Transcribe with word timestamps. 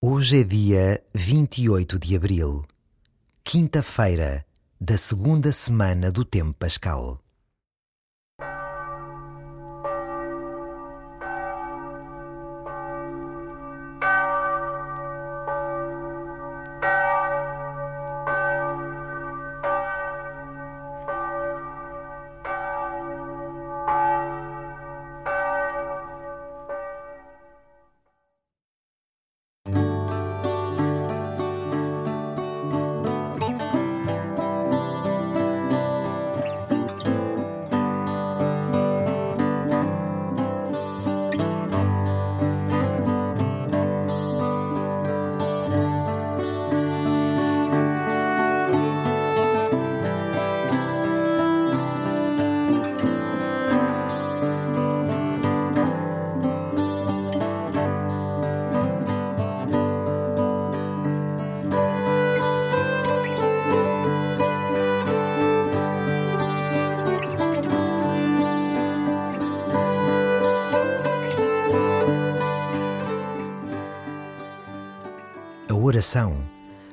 Hoje 0.00 0.42
é 0.42 0.44
dia 0.44 1.02
28 1.12 1.98
de 1.98 2.14
abril, 2.14 2.64
quinta-feira 3.42 4.46
da 4.80 4.96
segunda 4.96 5.50
semana 5.50 6.12
do 6.12 6.24
Tempo 6.24 6.54
Pascal. 6.56 7.20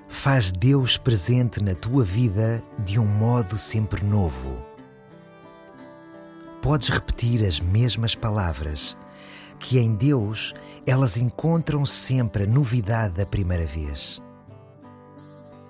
Faz 0.08 0.52
Deus 0.52 0.98
presente 0.98 1.64
na 1.64 1.76
tua 1.76 2.04
vida 2.04 2.64
de 2.80 3.00
um 3.00 3.06
modo 3.06 3.58
sempre 3.58 4.04
novo. 4.04 4.64
Podes 6.62 6.90
repetir 6.90 7.46
as 7.46 7.60
mesmas 7.60 8.16
palavras, 8.16 8.98
que 9.60 9.78
em 9.78 9.94
Deus 9.94 10.54
elas 10.86 11.18
encontram 11.18 11.86
sempre 11.86 12.44
a 12.44 12.48
novidade 12.48 13.16
da 13.16 13.26
primeira 13.26 13.66
vez. 13.66 14.22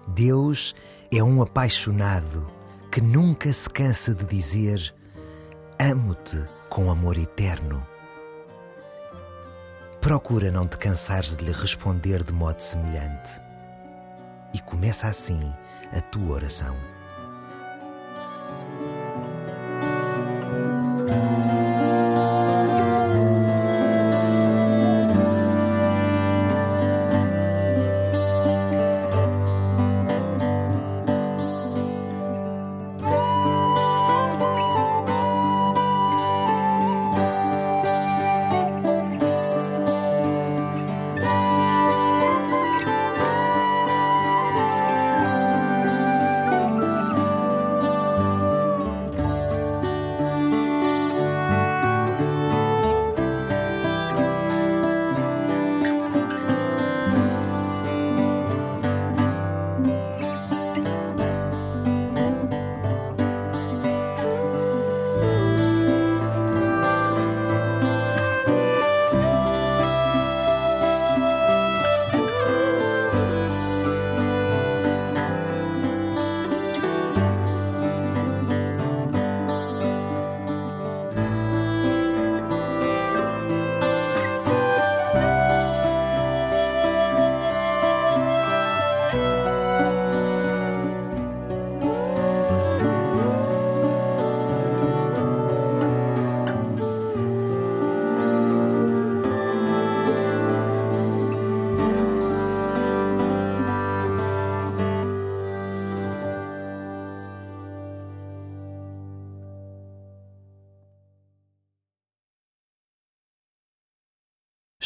Deus 0.08 0.74
é 1.12 1.24
um 1.24 1.42
apaixonado 1.42 2.48
que 2.92 3.02
nunca 3.02 3.52
se 3.52 3.70
cansa 3.70 4.14
de 4.14 4.26
dizer: 4.26 4.94
Amo-te 5.80 6.48
com 6.70 6.90
amor 6.90 7.18
eterno 7.18 7.86
procura 10.06 10.52
não 10.52 10.68
te 10.68 10.78
cansares 10.78 11.36
de 11.36 11.44
lhe 11.44 11.52
responder 11.52 12.24
de 12.24 12.32
modo 12.32 12.60
semelhante. 12.60 13.42
E 14.54 14.62
começa 14.62 15.08
assim 15.08 15.52
a 15.92 16.00
tua 16.00 16.36
oração. 16.36 16.76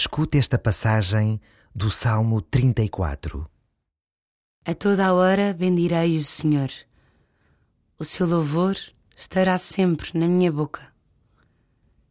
Escute 0.02 0.38
esta 0.38 0.58
passagem 0.58 1.42
do 1.76 1.92
Salmo 1.92 2.42
34. 2.42 3.46
A 4.64 4.74
toda 4.74 5.08
a 5.08 5.14
hora 5.14 5.54
bendirei 5.54 6.16
o 6.16 6.24
Senhor. 6.24 6.70
O 7.98 8.06
seu 8.06 8.26
louvor 8.26 8.78
estará 9.14 9.58
sempre 9.58 10.18
na 10.18 10.26
minha 10.26 10.50
boca. 10.54 10.88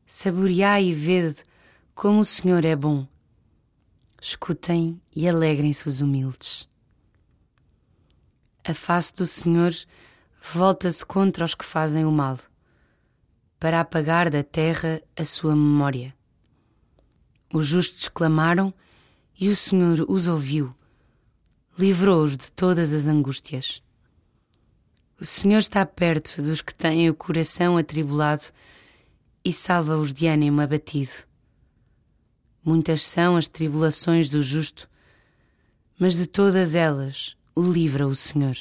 Saboreai 0.05 0.89
e 0.89 0.93
vede 0.93 1.43
como 1.95 2.21
o 2.21 2.27
Senhor 2.27 2.63
é 2.67 2.77
bom. 2.77 3.09
Escutem 4.21 5.01
e 5.17 5.27
alegrem-se 5.27 5.89
os 5.89 6.03
humildes. 6.03 6.69
A 8.65 8.75
face 8.75 9.17
do 9.17 9.25
Senhor 9.25 9.73
volta-se 10.53 11.07
contra 11.07 11.43
os 11.43 11.55
que 11.55 11.65
fazem 11.65 12.05
o 12.05 12.13
mal, 12.13 12.37
para 13.59 13.81
apagar 13.81 14.29
da 14.29 14.43
terra 14.43 15.01
a 15.17 15.25
sua 15.25 15.57
memória. 15.57 16.18
Os 17.53 17.67
justos 17.67 18.09
clamaram 18.09 18.73
e 19.39 19.49
o 19.49 19.57
Senhor 19.57 20.05
os 20.09 20.27
ouviu, 20.27 20.75
livrou-os 21.79 22.37
de 22.37 22.51
todas 22.53 22.93
as 22.93 23.07
angústias. 23.07 23.83
O 25.21 25.25
Senhor 25.25 25.59
está 25.59 25.85
perto 25.87 26.43
dos 26.43 26.61
que 26.61 26.75
têm 26.75 27.09
o 27.09 27.15
coração 27.15 27.77
atribulado 27.77 28.45
e 29.45 29.53
salva-os 29.53 30.13
de 30.13 30.27
ânimo 30.27 30.61
abatido. 30.61 31.27
Muitas 32.63 33.03
são 33.03 33.37
as 33.37 33.49
tribulações 33.49 34.29
do 34.29 34.43
justo, 34.43 34.89
mas 35.99 36.15
de 36.15 36.27
todas 36.27 36.75
elas 36.75 37.37
o 37.55 37.63
livra 37.63 38.07
o 38.07 38.15
Senhor. 38.15 38.57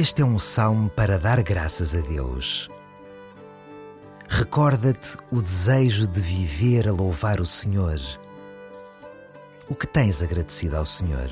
Este 0.00 0.22
é 0.22 0.24
um 0.24 0.38
salmo 0.38 0.88
para 0.88 1.18
dar 1.18 1.42
graças 1.42 1.92
a 1.92 1.98
Deus. 1.98 2.70
recorda-te 4.28 5.18
o 5.28 5.42
desejo 5.42 6.06
de 6.06 6.20
viver 6.20 6.86
a 6.86 6.92
louvar 6.92 7.40
o 7.40 7.46
Senhor. 7.46 7.98
O 9.68 9.74
que 9.74 9.88
tens 9.88 10.22
agradecido 10.22 10.76
ao 10.76 10.86
Senhor? 10.86 11.28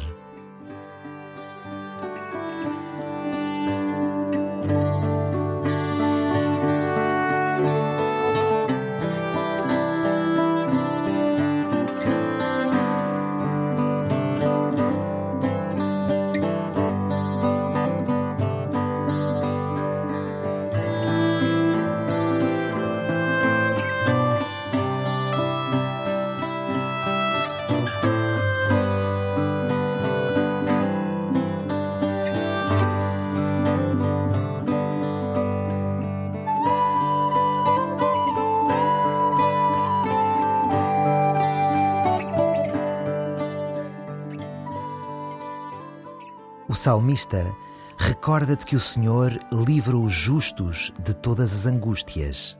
Salmista 46.76 47.54
recorda-te 47.98 48.66
que 48.66 48.76
o 48.76 48.80
Senhor 48.80 49.38
livra 49.52 49.96
os 49.96 50.12
justos 50.12 50.92
de 51.02 51.14
todas 51.14 51.52
as 51.52 51.66
angústias. 51.66 52.56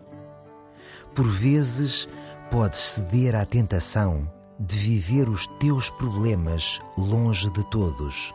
Por 1.14 1.28
vezes, 1.28 2.08
podes 2.50 2.78
ceder 2.78 3.36
à 3.36 3.44
tentação 3.44 4.30
de 4.58 4.76
viver 4.78 5.28
os 5.28 5.46
teus 5.58 5.90
problemas 5.90 6.80
longe 6.96 7.50
de 7.50 7.62
todos, 7.70 8.34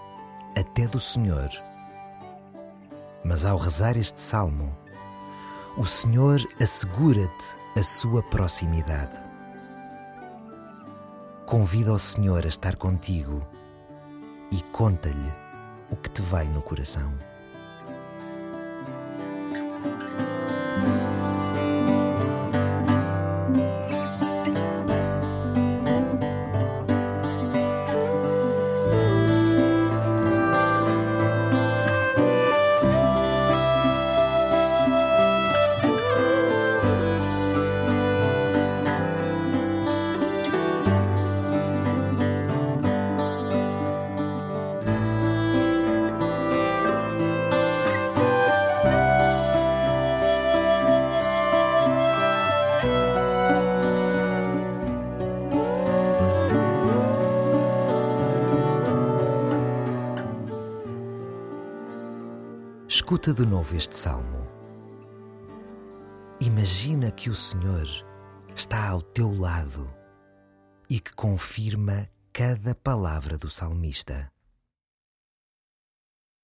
até 0.58 0.86
do 0.88 1.00
Senhor. 1.00 1.50
Mas 3.24 3.44
ao 3.46 3.58
rezar 3.58 3.98
este 3.98 4.22
salmo, 4.22 4.76
o 5.78 5.86
Senhor 5.86 6.40
assegura-te 6.62 7.80
a 7.80 7.84
sua 7.84 8.22
proximidade. 8.24 9.18
Convida 11.46 11.94
o 11.94 12.00
Senhor 12.00 12.46
a 12.46 12.50
estar 12.50 12.76
contigo 12.76 13.46
e 14.52 14.62
conta-lhe 14.72 15.51
o 15.92 15.96
que 15.96 16.10
te 16.10 16.22
vai 16.24 16.46
no 16.48 16.62
coração. 16.62 17.31
Escuta 63.12 63.34
de 63.34 63.46
novo 63.46 63.76
este 63.76 63.98
salmo. 63.98 64.48
Imagina 66.40 67.12
que 67.12 67.30
o 67.30 67.36
Senhor 67.36 67.86
está 68.56 68.88
ao 68.88 69.02
teu 69.02 69.36
lado 69.38 69.94
e 70.90 70.98
que 70.98 71.14
confirma 71.14 72.10
cada 72.32 72.74
palavra 72.74 73.38
do 73.38 73.50
salmista. 73.50 74.32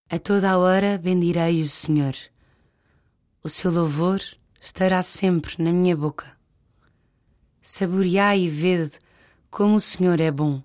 A 0.10 0.19
toda 0.19 0.52
a 0.52 0.58
hora 0.58 0.98
bendirei 0.98 1.62
o 1.62 1.69
Senhor. 1.69 2.16
O 3.42 3.48
seu 3.48 3.72
louvor 3.72 4.19
estará 4.60 5.02
sempre 5.02 5.64
na 5.64 5.72
minha 5.72 5.96
boca. 5.96 6.38
Saboreai 7.62 8.42
e 8.42 8.50
vede 8.50 9.00
como 9.50 9.75
o 9.75 9.80
Senhor 9.80 10.19
é 10.19 10.30
bom. 10.30 10.62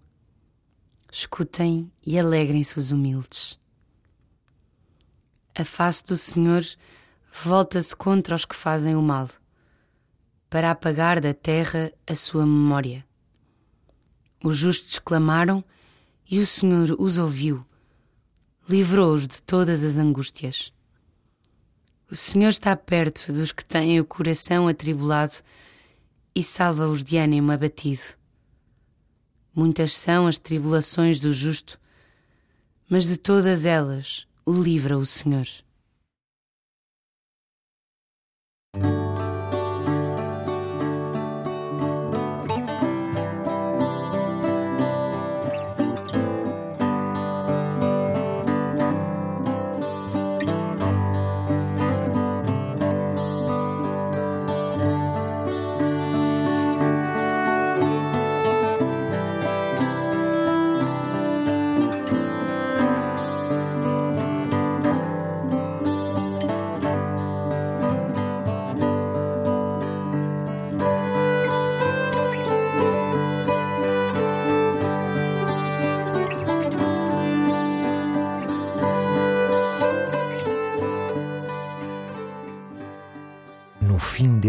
Escutem 1.13 1.93
e 2.05 2.19
alegrem-se 2.19 2.77
os 2.77 2.91
humildes. 2.91 3.62
A 5.55 5.67
face 5.67 6.07
do 6.07 6.17
Senhor 6.17 6.65
volta-se 7.45 7.95
contra 7.95 8.35
os 8.35 8.47
que 8.47 8.57
fazem 8.57 8.97
o 8.97 9.03
mal, 9.03 9.29
para 10.49 10.71
apagar 10.71 11.21
da 11.21 11.35
terra 11.35 11.93
a 12.07 12.15
sua 12.15 12.47
memória. 12.47 13.05
Os 14.43 14.57
justos 14.57 14.99
clamaram 14.99 15.63
e 16.31 16.39
o 16.39 16.47
Senhor 16.47 16.97
os 16.99 17.19
ouviu, 17.19 17.67
livrou-os 18.67 19.29
de 19.29 19.43
todas 19.43 19.85
as 19.85 19.99
angústias. 19.99 20.73
O 22.11 22.17
Senhor 22.17 22.49
está 22.49 22.75
perto 22.75 23.31
dos 23.31 23.53
que 23.53 23.65
têm 23.65 24.01
o 24.01 24.07
coração 24.07 24.67
atribulado 24.67 25.35
e 26.35 26.43
salva-os 26.43 27.05
de 27.05 27.19
ânimo 27.19 27.53
abatido. 27.53 28.17
Muitas 29.55 29.93
são 29.93 30.27
as 30.27 30.39
tribulações 30.39 31.21
do 31.21 31.31
justo, 31.31 31.79
mas 32.89 33.05
de 33.05 33.19
todas 33.19 33.67
elas 33.67 34.27
livra 34.47 34.99
o 34.99 35.07
Senhor. 35.07 35.47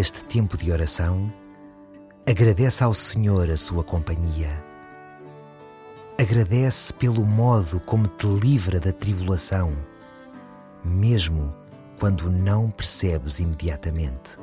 Fim 0.03 0.10
deste 0.12 0.24
tempo 0.25 0.57
de 0.57 0.69
oração, 0.69 1.31
agradece 2.27 2.83
ao 2.83 2.93
Senhor 2.93 3.50
a 3.50 3.55
sua 3.55 3.86
companhia. 3.86 4.62
Agradece 6.19 6.93
pelo 6.93 7.25
modo 7.25 7.79
como 7.79 8.07
te 8.07 8.27
livra 8.27 8.81
da 8.81 8.91
tribulação, 8.91 9.72
mesmo 10.83 11.55
quando 12.00 12.29
não 12.29 12.69
percebes 12.69 13.39
imediatamente. 13.39 14.42